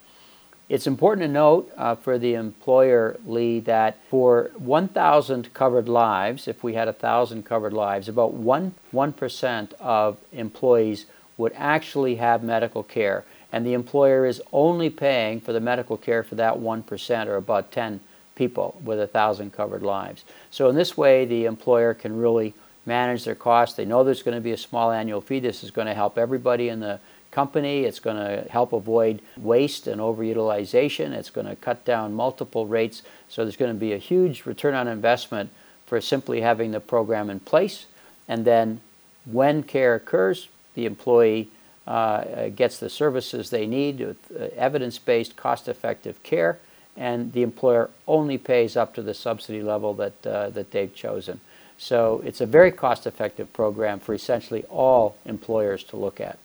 It's 0.70 0.86
important 0.86 1.26
to 1.26 1.34
note 1.34 1.72
uh, 1.78 1.96
for 1.96 2.20
the 2.20 2.36
employer, 2.36 3.18
Leigh, 3.26 3.60
that 3.62 3.98
for 4.08 4.52
1,000 4.60 5.52
covered 5.52 5.90
lives, 5.90 6.48
if 6.48 6.64
we 6.64 6.76
had 6.76 6.86
1,000 6.88 7.44
covered 7.44 7.74
lives, 7.74 8.08
about 8.08 8.36
1, 8.36 8.76
1% 8.94 9.74
of 9.80 10.18
employees 10.32 11.08
would 11.38 11.54
actually 11.56 12.16
have 12.16 12.44
medical 12.44 12.84
care. 12.84 13.26
And 13.52 13.66
the 13.66 13.74
employer 13.74 14.28
is 14.28 14.44
only 14.54 14.92
paying 14.92 15.42
for 15.42 15.54
the 15.54 15.60
medical 15.60 15.98
care 15.98 16.22
for 16.22 16.36
that 16.36 16.54
1%, 16.54 17.28
or 17.28 17.36
about 17.36 17.72
10 17.72 18.00
people 18.36 18.80
with 18.84 19.00
1,000 19.00 19.52
covered 19.52 19.82
lives. 19.82 20.24
So, 20.52 20.70
in 20.70 20.76
this 20.76 20.96
way, 20.96 21.26
the 21.26 21.46
employer 21.46 21.96
can 21.96 22.16
really 22.16 22.54
manage 22.90 23.24
their 23.24 23.36
costs. 23.36 23.78
They 23.78 23.86
know 23.86 24.04
there's 24.04 24.24
going 24.24 24.36
to 24.36 24.42
be 24.42 24.52
a 24.52 24.58
small 24.58 24.92
annual 24.92 25.22
fee. 25.22 25.40
This 25.40 25.64
is 25.64 25.72
going 25.72 25.88
to 25.88 25.94
help 25.94 26.18
everybody 26.18 26.68
in 26.68 26.82
the 26.82 27.00
company. 27.32 27.86
It's 27.86 28.00
going 28.00 28.18
to 28.18 28.50
help 28.50 28.74
avoid 28.74 29.22
waste 29.38 29.88
and 29.88 30.02
overutilization. 30.02 31.12
It's 31.12 31.30
going 31.30 31.48
to 31.48 31.56
cut 31.56 31.86
down 31.86 32.14
multiple 32.14 32.66
rates. 32.66 33.04
So 33.30 33.46
there's 33.46 33.56
going 33.56 33.74
to 33.74 33.80
be 33.80 33.94
a 33.94 33.98
huge 33.98 34.46
return 34.46 34.74
on 34.74 34.88
investment 34.88 35.52
for 35.86 36.02
simply 36.02 36.42
having 36.42 36.72
the 36.72 36.80
program 36.80 37.30
in 37.30 37.40
place. 37.40 37.86
And 38.28 38.44
then 38.46 38.82
when 39.26 39.64
care 39.64 39.96
occurs, 39.96 40.50
the 40.74 40.86
employee 40.86 41.50
uh, 41.88 42.50
gets 42.50 42.80
the 42.80 42.90
services 42.90 43.50
they 43.50 43.66
need 43.66 44.00
with 44.00 44.18
uh, 44.32 44.50
evidence 44.56 45.00
based, 45.00 45.36
cost 45.36 45.68
effective 45.68 46.22
care. 46.24 46.60
And 46.98 47.32
the 47.32 47.44
employer 47.44 47.90
only 48.08 48.38
pays 48.38 48.76
up 48.76 48.94
to 48.96 49.02
the 49.02 49.14
subsidy 49.14 49.62
level 49.62 49.94
that, 49.96 50.28
uh, 50.28 50.50
that 50.50 50.72
they've 50.72 50.94
chosen. 50.94 51.40
So 51.80 52.22
it's 52.26 52.42
a 52.42 52.46
very 52.46 52.72
cost 52.72 53.08
effective 53.08 53.52
program 53.54 54.00
for 54.00 54.14
essentially 54.14 54.66
all 54.70 55.16
employers 55.26 55.82
to 55.86 55.96
look 55.96 56.20
at. 56.20 56.38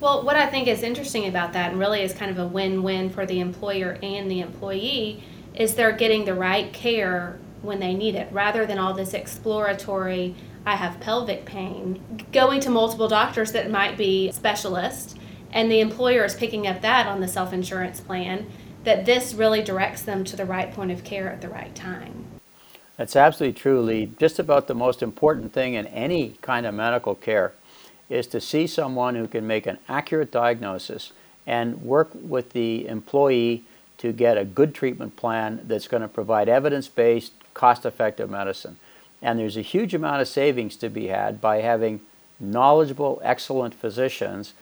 Well, 0.00 0.24
what 0.24 0.36
I 0.36 0.46
think 0.46 0.68
is 0.68 0.82
interesting 0.82 1.26
about 1.26 1.52
that, 1.52 1.70
and 1.70 1.78
really 1.78 2.00
is 2.00 2.14
kind 2.14 2.30
of 2.30 2.38
a 2.38 2.46
win 2.46 2.82
win 2.82 3.10
for 3.10 3.26
the 3.26 3.40
employer 3.40 3.98
and 4.02 4.30
the 4.30 4.40
employee, 4.40 5.22
is 5.54 5.74
they're 5.74 5.92
getting 5.92 6.24
the 6.24 6.34
right 6.34 6.72
care 6.72 7.38
when 7.60 7.78
they 7.78 7.92
need 7.92 8.14
it 8.14 8.32
rather 8.32 8.64
than 8.64 8.78
all 8.78 8.94
this 8.94 9.12
exploratory 9.12 10.34
I 10.64 10.76
have 10.76 10.98
pelvic 11.00 11.44
pain, 11.44 12.26
going 12.32 12.60
to 12.60 12.70
multiple 12.70 13.08
doctors 13.08 13.52
that 13.52 13.70
might 13.70 13.98
be 13.98 14.32
specialists, 14.32 15.14
and 15.52 15.70
the 15.70 15.80
employer 15.80 16.24
is 16.24 16.34
picking 16.34 16.66
up 16.66 16.80
that 16.80 17.06
on 17.06 17.20
the 17.20 17.28
self 17.28 17.52
insurance 17.52 18.00
plan, 18.00 18.46
that 18.84 19.04
this 19.04 19.34
really 19.34 19.62
directs 19.62 20.02
them 20.02 20.24
to 20.24 20.36
the 20.36 20.46
right 20.46 20.72
point 20.72 20.90
of 20.90 21.04
care 21.04 21.28
at 21.28 21.42
the 21.42 21.48
right 21.48 21.74
time. 21.74 22.29
That's 23.00 23.16
absolutely 23.16 23.58
true, 23.58 23.80
Leigh. 23.80 24.12
Just 24.18 24.38
about 24.38 24.66
the 24.66 24.74
most 24.74 25.02
important 25.02 25.54
thing 25.54 25.72
in 25.72 25.86
any 25.86 26.34
kind 26.42 26.66
of 26.66 26.74
medical 26.74 27.14
care 27.14 27.54
is 28.10 28.26
to 28.26 28.42
see 28.42 28.66
someone 28.66 29.14
who 29.14 29.26
can 29.26 29.46
make 29.46 29.66
an 29.66 29.78
accurate 29.88 30.30
diagnosis 30.30 31.12
and 31.46 31.80
work 31.80 32.10
with 32.12 32.50
the 32.52 32.86
employee 32.86 33.64
to 33.96 34.12
get 34.12 34.36
a 34.36 34.44
good 34.44 34.74
treatment 34.74 35.16
plan 35.16 35.62
that's 35.64 35.88
going 35.88 36.02
to 36.02 36.08
provide 36.08 36.46
evidence 36.50 36.88
based, 36.88 37.32
cost 37.54 37.86
effective 37.86 38.28
medicine. 38.28 38.76
And 39.22 39.38
there's 39.38 39.56
a 39.56 39.62
huge 39.62 39.94
amount 39.94 40.20
of 40.20 40.28
savings 40.28 40.76
to 40.76 40.90
be 40.90 41.06
had 41.06 41.40
by 41.40 41.62
having 41.62 42.02
knowledgeable, 42.38 43.18
excellent 43.24 43.72
physicians 43.72 44.52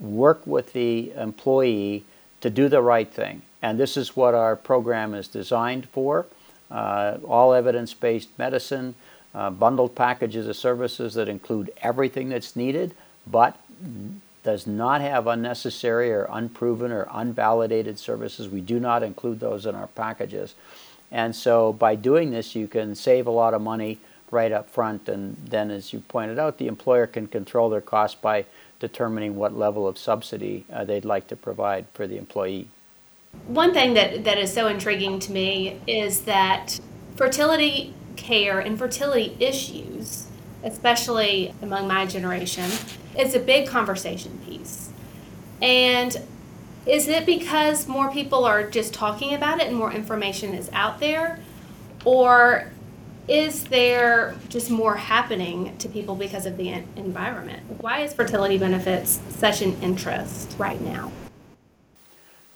work 0.00 0.44
with 0.44 0.72
the 0.72 1.12
employee 1.12 2.04
to 2.40 2.50
do 2.50 2.68
the 2.68 2.82
right 2.82 3.08
thing. 3.08 3.42
And 3.62 3.78
this 3.78 3.96
is 3.96 4.16
what 4.16 4.34
our 4.34 4.56
program 4.56 5.14
is 5.14 5.28
designed 5.28 5.88
for 5.90 6.26
all 6.70 7.54
evidence 7.54 7.94
based 7.94 8.28
medicine, 8.38 8.94
uh, 9.34 9.50
bundled 9.50 9.94
packages 9.94 10.46
of 10.48 10.56
services 10.56 11.14
that 11.14 11.28
include 11.28 11.70
everything 11.82 12.28
that's 12.28 12.56
needed, 12.56 12.94
but 13.26 13.58
does 14.42 14.66
not 14.66 15.00
have 15.00 15.26
unnecessary 15.26 16.10
or 16.10 16.26
unproven 16.30 16.92
or 16.92 17.04
unvalidated 17.06 17.98
services. 17.98 18.48
We 18.48 18.60
do 18.60 18.80
not 18.80 19.02
include 19.02 19.40
those 19.40 19.66
in 19.66 19.74
our 19.74 19.88
packages. 19.88 20.54
And 21.10 21.34
so 21.34 21.72
by 21.72 21.94
doing 21.94 22.30
this, 22.30 22.54
you 22.54 22.68
can 22.68 22.94
save 22.94 23.26
a 23.26 23.30
lot 23.30 23.54
of 23.54 23.62
money 23.62 23.98
right 24.30 24.52
up 24.52 24.68
front. 24.68 25.08
And 25.08 25.36
then, 25.36 25.70
as 25.70 25.92
you 25.92 26.00
pointed 26.00 26.38
out, 26.38 26.58
the 26.58 26.66
employer 26.66 27.06
can 27.06 27.26
control 27.26 27.70
their 27.70 27.80
costs 27.80 28.18
by 28.20 28.44
determining 28.80 29.36
what 29.36 29.56
level 29.56 29.88
of 29.88 29.98
subsidy 29.98 30.64
uh, 30.72 30.84
they'd 30.84 31.04
like 31.04 31.26
to 31.28 31.36
provide 31.36 31.86
for 31.92 32.06
the 32.06 32.16
employee. 32.16 32.68
One 33.46 33.72
thing 33.72 33.94
that, 33.94 34.24
that 34.24 34.38
is 34.38 34.52
so 34.52 34.66
intriguing 34.66 35.20
to 35.20 35.32
me 35.32 35.80
is 35.86 36.22
that 36.22 36.78
fertility 37.16 37.94
care 38.16 38.60
and 38.60 38.78
fertility 38.78 39.36
issues, 39.40 40.26
especially 40.62 41.54
among 41.62 41.88
my 41.88 42.04
generation, 42.04 42.70
is 43.18 43.34
a 43.34 43.40
big 43.40 43.68
conversation 43.68 44.38
piece. 44.44 44.90
And 45.62 46.16
is 46.86 47.08
it 47.08 47.26
because 47.26 47.88
more 47.88 48.10
people 48.10 48.44
are 48.44 48.68
just 48.68 48.94
talking 48.94 49.34
about 49.34 49.60
it 49.60 49.68
and 49.68 49.76
more 49.76 49.92
information 49.92 50.54
is 50.54 50.70
out 50.72 51.00
there? 51.00 51.38
Or 52.04 52.70
is 53.28 53.64
there 53.64 54.34
just 54.48 54.70
more 54.70 54.96
happening 54.96 55.76
to 55.78 55.88
people 55.88 56.14
because 56.14 56.46
of 56.46 56.56
the 56.56 56.70
environment? 56.96 57.62
Why 57.80 58.00
is 58.00 58.14
fertility 58.14 58.56
benefits 58.56 59.20
such 59.28 59.60
an 59.60 59.76
interest 59.82 60.54
right 60.58 60.80
now? 60.80 61.12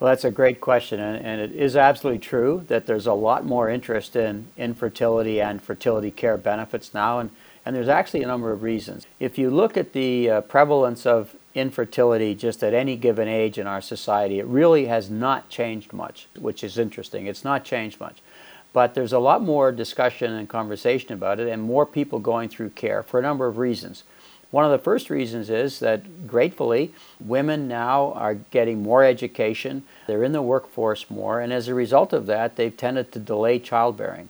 Well, 0.03 0.11
that's 0.11 0.25
a 0.25 0.33
great 0.33 0.61
question, 0.61 0.99
and, 0.99 1.25
and, 1.25 1.41
it 1.41 1.53
is 1.53 1.77
absolutely 1.77 2.19
true 2.19 2.65
that 2.67 2.87
there's 2.87 3.07
a 3.07 3.13
lot 3.13 3.47
more 3.47 3.71
interest 3.71 4.17
in 4.17 4.49
infertility 4.57 5.41
and 5.41 5.63
fertility 5.63 6.11
care 6.11 6.37
benefits 6.37 6.93
now, 6.93 7.21
and, 7.21 7.31
and 7.65 7.77
there's 7.77 7.87
actually 7.87 8.25
a 8.25 8.27
number 8.27 8.51
of 8.51 8.65
reasons. 8.65 9.07
If 9.21 9.39
you 9.39 9.49
look 9.49 9.77
at 9.77 9.93
the 9.93 10.29
uh, 10.29 10.41
prevalence 10.41 11.07
of 11.07 11.37
infertility 11.55 12.35
just 12.35 12.65
at 12.65 12.75
any 12.75 12.97
given 12.97 13.29
age 13.29 13.59
in 13.59 13.69
our 13.69 13.81
society, 13.81 14.41
it 14.41 14.47
really 14.47 14.87
has 14.87 15.09
not 15.09 15.49
changed 15.49 15.93
much, 15.93 16.27
which 16.37 16.65
is 16.65 16.79
interesting. 16.79 17.29
It's 17.29 17.45
not 17.45 17.65
changed 17.65 18.01
much. 18.01 18.17
But 18.73 18.95
there's 18.95 19.13
a 19.13 19.21
lot 19.21 19.41
more 19.41 19.71
discussion 19.71 20.33
and 20.33 20.49
conversation 20.49 21.13
about 21.13 21.39
it, 21.39 21.47
and 21.47 21.63
more 21.63 21.87
people 21.87 22.19
going 22.19 22.49
through 22.49 22.71
care 22.71 23.05
for 23.05 23.21
a 23.21 23.23
number 23.23 23.47
of 23.47 23.57
reasons. 23.57 24.03
One 24.53 24.67
of 24.67 24.71
the 24.71 24.79
first 24.79 25.09
reasons 25.09 25.49
is 25.49 25.79
that, 25.81 26.27
gratefully, 26.27 26.93
women 27.19 27.69
now 27.69 28.13
are 28.13 28.35
getting 28.35 28.83
more 28.83 29.03
education, 29.03 29.83
they're 30.07 30.23
in 30.23 30.33
the 30.33 30.43
workforce 30.43 31.09
more, 31.09 31.41
and 31.41 31.55
as 31.55 31.69
a 31.69 31.75
result 31.75 32.13
of 32.13 32.27
that, 32.27 32.57
they've 32.57 32.77
tended 32.77 33.13
to 33.13 33.19
delay 33.19 33.59
childbearing. 33.59 34.29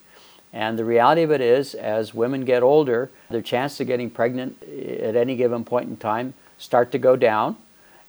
And 0.53 0.79
the 0.79 0.85
reality 0.85 1.23
of 1.23 1.33
it 1.33 1.41
is, 1.41 1.75
as 1.75 2.15
women 2.15 2.45
get 2.45 2.63
older, 2.63 3.11
their 3.31 3.43
chance 3.43 3.81
of 3.81 3.89
getting 3.89 4.11
pregnant 4.11 4.63
eh, 4.63 5.09
at 5.09 5.17
any 5.17 5.35
given 5.35 5.65
point 5.65 5.89
in 5.89 5.97
time 5.97 6.35
start 6.57 6.93
to 6.93 6.99
go 6.99 7.17
down. 7.17 7.57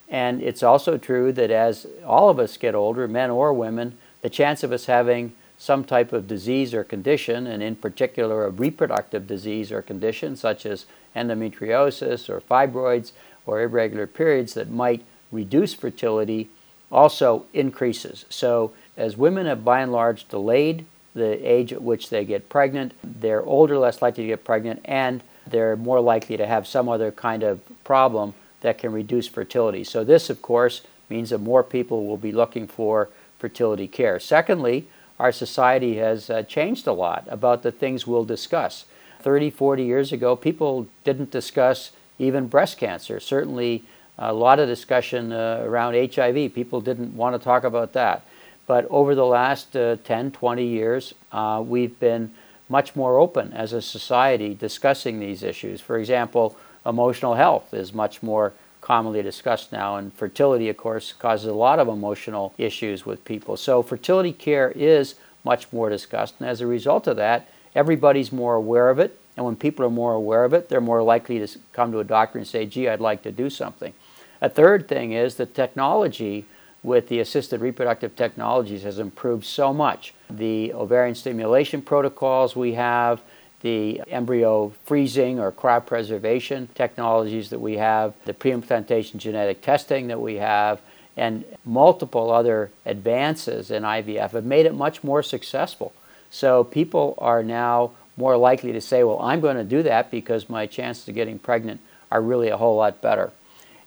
And 0.07 0.39
it's 0.43 0.61
also 0.61 0.99
true 0.99 1.31
that 1.31 1.49
as 1.49 1.87
all 2.05 2.29
of 2.29 2.37
us 2.37 2.57
get 2.57 2.75
older, 2.75 3.07
men 3.07 3.31
or 3.31 3.53
women, 3.53 3.97
the 4.21 4.29
chance 4.29 4.61
of 4.61 4.71
us 4.71 4.85
having 4.85 5.33
some 5.63 5.85
type 5.85 6.11
of 6.11 6.27
disease 6.27 6.73
or 6.73 6.83
condition, 6.83 7.47
and 7.47 7.63
in 7.63 7.73
particular 7.73 8.45
a 8.45 8.49
reproductive 8.49 9.25
disease 9.25 9.71
or 9.71 9.81
condition 9.81 10.35
such 10.35 10.65
as 10.65 10.85
endometriosis 11.15 12.27
or 12.27 12.41
fibroids 12.41 13.13
or 13.45 13.61
irregular 13.61 14.05
periods 14.05 14.55
that 14.55 14.69
might 14.69 15.05
reduce 15.31 15.73
fertility, 15.73 16.49
also 16.91 17.45
increases. 17.53 18.25
So, 18.29 18.73
as 18.97 19.15
women 19.15 19.45
have 19.45 19.63
by 19.63 19.79
and 19.79 19.93
large 19.93 20.27
delayed 20.27 20.85
the 21.15 21.49
age 21.49 21.71
at 21.71 21.81
which 21.81 22.09
they 22.09 22.25
get 22.25 22.49
pregnant, 22.49 22.91
they're 23.01 23.41
older, 23.41 23.77
less 23.77 24.01
likely 24.01 24.25
to 24.25 24.27
get 24.27 24.43
pregnant, 24.43 24.81
and 24.83 25.23
they're 25.47 25.77
more 25.77 26.01
likely 26.01 26.35
to 26.35 26.45
have 26.45 26.67
some 26.67 26.89
other 26.89 27.09
kind 27.09 27.41
of 27.41 27.61
problem 27.85 28.33
that 28.59 28.77
can 28.77 28.91
reduce 28.91 29.29
fertility. 29.29 29.85
So, 29.85 30.03
this, 30.03 30.29
of 30.29 30.41
course, 30.41 30.81
means 31.09 31.29
that 31.29 31.37
more 31.37 31.63
people 31.63 32.05
will 32.05 32.17
be 32.17 32.33
looking 32.33 32.67
for 32.67 33.07
fertility 33.39 33.87
care. 33.87 34.19
Secondly, 34.19 34.87
our 35.19 35.31
society 35.31 35.97
has 35.97 36.29
uh, 36.29 36.43
changed 36.43 36.87
a 36.87 36.93
lot 36.93 37.25
about 37.29 37.63
the 37.63 37.71
things 37.71 38.07
we'll 38.07 38.25
discuss. 38.25 38.85
30, 39.21 39.49
40 39.51 39.83
years 39.83 40.11
ago, 40.11 40.35
people 40.35 40.87
didn't 41.03 41.31
discuss 41.31 41.91
even 42.19 42.47
breast 42.47 42.77
cancer. 42.77 43.19
Certainly, 43.19 43.83
a 44.17 44.33
lot 44.33 44.59
of 44.59 44.67
discussion 44.67 45.31
uh, 45.31 45.63
around 45.65 45.93
HIV. 46.13 46.53
People 46.53 46.81
didn't 46.81 47.15
want 47.15 47.35
to 47.35 47.43
talk 47.43 47.63
about 47.63 47.93
that. 47.93 48.25
But 48.67 48.85
over 48.89 49.15
the 49.15 49.25
last 49.25 49.75
uh, 49.75 49.97
10, 50.03 50.31
20 50.31 50.65
years, 50.65 51.13
uh, 51.31 51.63
we've 51.65 51.99
been 51.99 52.33
much 52.69 52.95
more 52.95 53.17
open 53.17 53.51
as 53.53 53.73
a 53.73 53.81
society 53.81 54.53
discussing 54.53 55.19
these 55.19 55.43
issues. 55.43 55.81
For 55.81 55.97
example, 55.97 56.55
emotional 56.85 57.35
health 57.35 57.73
is 57.73 57.93
much 57.93 58.23
more 58.23 58.53
commonly 58.83 59.21
discussed 59.21 59.71
now, 59.71 59.95
and 59.95 60.13
fertility, 60.13 60.67
of 60.67 60.75
course, 60.75 61.13
causes 61.13 61.47
a 61.47 61.53
lot 61.53 61.79
of 61.79 61.87
emotional 61.87 62.53
issues 62.57 63.05
with 63.05 63.23
people. 63.23 63.55
So, 63.55 63.81
fertility 63.81 64.33
care 64.33 64.71
is 64.75 65.15
much 65.45 65.71
more 65.71 65.89
discussed, 65.89 66.35
and 66.39 66.49
as 66.49 66.59
a 66.59 66.67
result 66.67 67.07
of 67.07 67.15
that, 67.15 67.47
everybody's 67.73 68.31
more 68.31 68.55
aware 68.55 68.89
of 68.89 68.99
it. 68.99 69.17
And 69.37 69.45
when 69.45 69.55
people 69.55 69.85
are 69.85 69.89
more 69.89 70.13
aware 70.13 70.43
of 70.43 70.53
it, 70.53 70.67
they're 70.67 70.81
more 70.81 71.01
likely 71.01 71.39
to 71.39 71.47
come 71.71 71.91
to 71.93 71.99
a 71.99 72.03
doctor 72.03 72.37
and 72.37 72.47
say, 72.47 72.65
gee, 72.65 72.89
I'd 72.89 72.99
like 72.99 73.23
to 73.23 73.31
do 73.31 73.49
something. 73.49 73.93
A 74.41 74.49
third 74.49 74.87
thing 74.87 75.13
is 75.13 75.35
that 75.35 75.55
technology 75.55 76.45
with 76.83 77.07
the 77.07 77.21
assisted 77.21 77.61
reproductive 77.61 78.15
technologies 78.15 78.83
has 78.83 78.99
improved 78.99 79.45
so 79.45 79.73
much. 79.73 80.13
The 80.29 80.73
ovarian 80.73 81.15
stimulation 81.15 81.81
protocols 81.81 82.55
we 82.55 82.73
have, 82.73 83.21
the 83.63 84.01
embryo 84.07 84.71
freezing 84.85 85.39
or 85.39 85.51
cryopreservation 85.51 86.67
technologies 86.75 87.49
that 87.49 87.59
we 87.59 87.77
have, 87.77 88.13
the 88.25 88.33
preimplantation 88.33 89.17
genetic 89.17 89.61
testing 89.61 90.07
that 90.07 90.21
we 90.21 90.35
have, 90.35 90.81
and 91.15 91.45
multiple 91.65 92.31
other 92.31 92.69
advances 92.85 93.71
in 93.71 93.83
IVF 93.83 94.31
have 94.31 94.45
made 94.45 94.65
it 94.65 94.75
much 94.75 95.03
more 95.03 95.23
successful. 95.23 95.93
So 96.29 96.63
people 96.63 97.15
are 97.19 97.41
now 97.41 97.91
more 98.17 98.35
likely 98.37 98.73
to 98.73 98.81
say, 98.81 99.03
well, 99.03 99.19
I'm 99.21 99.39
going 99.39 99.57
to 99.57 99.63
do 99.63 99.81
that 99.83 100.11
because 100.11 100.49
my 100.49 100.65
chances 100.65 101.07
of 101.07 101.15
getting 101.15 101.39
pregnant 101.39 101.79
are 102.11 102.21
really 102.21 102.49
a 102.49 102.57
whole 102.57 102.75
lot 102.75 103.01
better. 103.01 103.31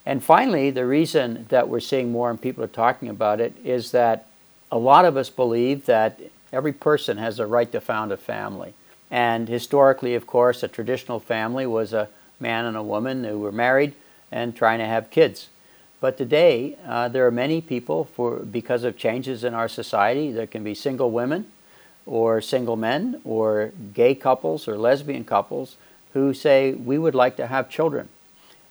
And 0.05 0.23
finally, 0.23 0.71
the 0.71 0.85
reason 0.85 1.45
that 1.49 1.69
we're 1.69 1.81
seeing 1.81 2.11
more 2.11 2.29
and 2.29 2.41
people 2.41 2.63
are 2.63 2.67
talking 2.67 3.09
about 3.09 3.41
it 3.41 3.53
is 3.63 3.91
that 3.91 4.25
a 4.71 4.77
lot 4.77 5.05
of 5.05 5.17
us 5.17 5.29
believe 5.29 5.85
that 5.85 6.19
every 6.51 6.73
person 6.73 7.17
has 7.17 7.39
a 7.39 7.45
right 7.45 7.71
to 7.71 7.79
found 7.79 8.11
a 8.11 8.17
family. 8.17 8.73
And 9.09 9.47
historically, 9.47 10.15
of 10.15 10.27
course, 10.27 10.63
a 10.63 10.67
traditional 10.67 11.19
family 11.19 11.65
was 11.65 11.93
a 11.93 12.09
man 12.39 12.65
and 12.65 12.75
a 12.75 12.83
woman 12.83 13.23
who 13.23 13.39
were 13.39 13.51
married 13.51 13.93
and 14.31 14.55
trying 14.55 14.79
to 14.79 14.85
have 14.85 15.09
kids. 15.09 15.47
But 15.99 16.17
today, 16.17 16.77
uh, 16.85 17.07
there 17.07 17.25
are 17.25 17.31
many 17.31 17.61
people, 17.61 18.05
for 18.05 18.37
because 18.39 18.83
of 18.83 18.97
changes 18.97 19.43
in 19.43 19.53
our 19.53 19.67
society, 19.67 20.31
there 20.31 20.45
can 20.45 20.63
be 20.63 20.75
single 20.75 21.09
women, 21.09 21.47
or 22.05 22.39
single 22.39 22.75
men, 22.75 23.19
or 23.23 23.71
gay 23.93 24.13
couples, 24.13 24.67
or 24.67 24.77
lesbian 24.77 25.23
couples 25.23 25.75
who 26.13 26.33
say 26.33 26.73
we 26.73 26.97
would 26.97 27.15
like 27.15 27.35
to 27.37 27.47
have 27.47 27.69
children. 27.69 28.09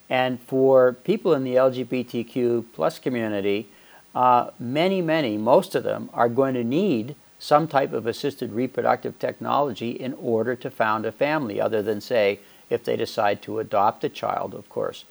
And 0.09 0.41
for 0.41 0.93
people 0.93 1.35
in 1.35 1.43
the 1.43 1.57
LGBTQ 1.57 2.67
plus 2.73 2.99
community, 2.99 3.69
uh, 4.15 4.51
many, 4.59 5.03
many, 5.03 5.37
most 5.37 5.75
of 5.75 5.83
them 5.83 6.09
are 6.15 6.29
going 6.29 6.55
to 6.55 6.65
need 6.65 7.17
some 7.39 7.69
type 7.69 7.93
of 7.93 8.07
assisted 8.07 8.53
reproductive 8.53 9.19
technology 9.19 9.91
in 9.91 10.15
order 10.15 10.57
to 10.57 10.71
found 10.71 11.05
a 11.05 11.13
family, 11.13 11.61
other 11.61 11.83
than, 11.83 12.01
say, 12.01 12.41
if 12.71 12.85
they 12.85 12.97
decide 12.97 13.43
to 13.43 13.59
adopt 13.59 14.05
a 14.05 14.09
child, 14.09 14.55
of 14.55 14.69
course. 14.69 15.05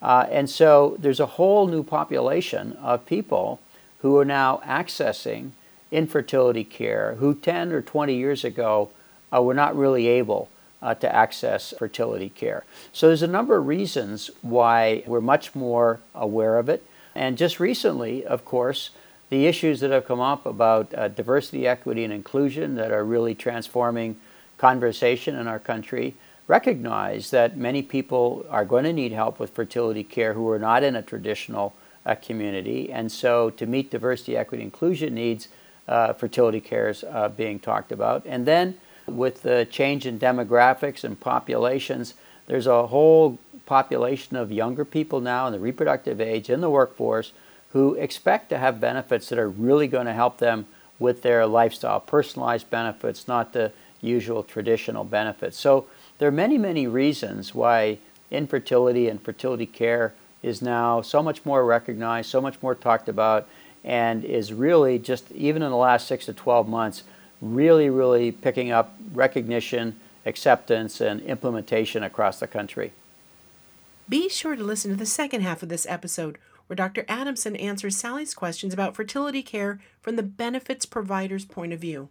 Uh, 0.00 0.26
and 0.30 0.48
so 0.48 0.96
there's 0.98 1.20
a 1.20 1.26
whole 1.26 1.66
new 1.66 1.82
population 1.82 2.72
of 2.74 3.06
people 3.06 3.60
who 4.00 4.16
are 4.16 4.24
now 4.24 4.60
accessing 4.64 5.50
infertility 5.90 6.64
care 6.64 7.16
who 7.18 7.34
10 7.34 7.72
or 7.72 7.82
20 7.82 8.14
years 8.14 8.44
ago 8.44 8.90
uh, 9.32 9.42
were 9.42 9.54
not 9.54 9.76
really 9.76 10.06
able 10.06 10.48
uh, 10.80 10.94
to 10.94 11.12
access 11.12 11.74
fertility 11.78 12.28
care. 12.28 12.64
So 12.92 13.08
there's 13.08 13.22
a 13.22 13.26
number 13.26 13.56
of 13.56 13.66
reasons 13.66 14.30
why 14.42 15.02
we're 15.06 15.20
much 15.20 15.54
more 15.54 16.00
aware 16.14 16.58
of 16.58 16.68
it. 16.68 16.84
And 17.14 17.36
just 17.36 17.58
recently, 17.58 18.24
of 18.24 18.44
course, 18.44 18.90
the 19.30 19.46
issues 19.46 19.80
that 19.80 19.90
have 19.90 20.06
come 20.06 20.20
up 20.20 20.46
about 20.46 20.92
uh, 20.94 21.08
diversity, 21.08 21.66
equity, 21.66 22.04
and 22.04 22.12
inclusion 22.12 22.74
that 22.76 22.90
are 22.90 23.04
really 23.04 23.34
transforming 23.34 24.16
conversation 24.56 25.36
in 25.36 25.46
our 25.46 25.58
country 25.58 26.14
recognize 26.46 27.30
that 27.30 27.56
many 27.56 27.82
people 27.82 28.44
are 28.48 28.64
going 28.64 28.84
to 28.84 28.92
need 28.92 29.12
help 29.12 29.38
with 29.38 29.50
fertility 29.50 30.02
care 30.02 30.32
who 30.32 30.48
are 30.48 30.58
not 30.58 30.82
in 30.82 30.96
a 30.96 31.02
traditional 31.02 31.74
uh, 32.06 32.14
community. 32.14 32.90
And 32.90 33.12
so, 33.12 33.50
to 33.50 33.66
meet 33.66 33.90
diversity, 33.90 34.36
equity, 34.36 34.64
inclusion 34.64 35.14
needs, 35.14 35.48
uh, 35.86 36.14
fertility 36.14 36.60
care 36.60 36.88
is 36.88 37.04
uh, 37.04 37.28
being 37.28 37.58
talked 37.58 37.92
about. 37.92 38.24
And 38.26 38.46
then, 38.46 38.78
with 39.06 39.42
the 39.42 39.66
change 39.70 40.06
in 40.06 40.18
demographics 40.18 41.04
and 41.04 41.20
populations, 41.20 42.14
there's 42.46 42.66
a 42.66 42.86
whole 42.86 43.38
population 43.66 44.36
of 44.36 44.50
younger 44.50 44.86
people 44.86 45.20
now 45.20 45.46
in 45.46 45.52
the 45.52 45.60
reproductive 45.60 46.20
age 46.20 46.48
in 46.48 46.62
the 46.62 46.70
workforce 46.70 47.32
who 47.72 47.94
expect 47.94 48.48
to 48.48 48.58
have 48.58 48.80
benefits 48.80 49.28
that 49.28 49.38
are 49.38 49.48
really 49.48 49.86
going 49.86 50.06
to 50.06 50.12
help 50.12 50.38
them 50.38 50.66
with 50.98 51.22
their 51.22 51.46
lifestyle, 51.46 52.00
personalized 52.00 52.68
benefits, 52.70 53.28
not 53.28 53.52
the 53.52 53.72
usual 54.00 54.42
traditional 54.42 55.04
benefits. 55.04 55.58
So 55.58 55.86
there 56.18 56.28
are 56.28 56.32
many, 56.32 56.58
many 56.58 56.86
reasons 56.86 57.54
why 57.54 57.98
infertility 58.30 59.08
and 59.08 59.22
fertility 59.22 59.66
care 59.66 60.14
is 60.42 60.62
now 60.62 61.00
so 61.00 61.22
much 61.22 61.44
more 61.44 61.64
recognized, 61.64 62.30
so 62.30 62.40
much 62.40 62.60
more 62.62 62.74
talked 62.74 63.08
about, 63.08 63.48
and 63.84 64.24
is 64.24 64.52
really 64.52 64.98
just, 64.98 65.30
even 65.32 65.62
in 65.62 65.70
the 65.70 65.76
last 65.76 66.06
six 66.06 66.26
to 66.26 66.32
12 66.32 66.68
months, 66.68 67.04
really, 67.40 67.88
really 67.90 68.32
picking 68.32 68.70
up 68.70 68.96
recognition, 69.12 69.98
acceptance, 70.26 71.00
and 71.00 71.20
implementation 71.22 72.02
across 72.02 72.40
the 72.40 72.46
country. 72.46 72.92
Be 74.08 74.28
sure 74.28 74.56
to 74.56 74.64
listen 74.64 74.90
to 74.90 74.96
the 74.96 75.06
second 75.06 75.42
half 75.42 75.62
of 75.62 75.68
this 75.68 75.86
episode 75.88 76.38
where 76.68 76.76
Dr. 76.76 77.04
Adamson 77.08 77.56
answers 77.56 77.96
Sally's 77.96 78.34
questions 78.34 78.72
about 78.72 78.94
fertility 78.94 79.42
care 79.42 79.80
from 80.00 80.16
the 80.16 80.22
benefits 80.22 80.86
provider's 80.86 81.44
point 81.44 81.72
of 81.72 81.80
view. 81.80 82.10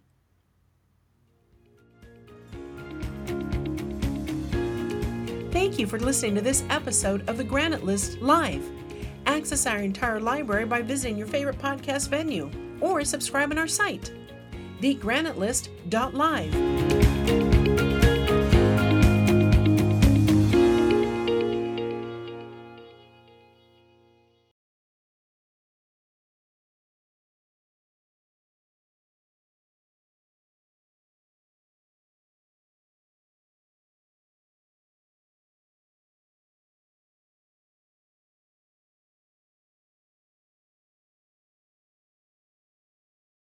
Thank 5.50 5.78
you 5.78 5.86
for 5.86 5.98
listening 5.98 6.34
to 6.34 6.40
this 6.40 6.64
episode 6.70 7.28
of 7.28 7.36
the 7.36 7.44
Granite 7.44 7.84
List 7.84 8.20
Live. 8.20 8.64
Access 9.26 9.66
our 9.66 9.78
entire 9.78 10.20
library 10.20 10.66
by 10.66 10.82
visiting 10.82 11.16
your 11.16 11.26
favorite 11.26 11.58
podcast 11.58 12.08
venue 12.08 12.50
or 12.80 13.04
subscribe 13.04 13.50
on 13.50 13.58
our 13.58 13.66
site, 13.66 14.12
thegranitelist.live. 14.80 17.07